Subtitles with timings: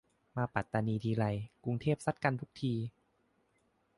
[0.37, 1.25] มาปัตตานีทีไร
[1.63, 2.73] กรุงเทพซัดกันทุกที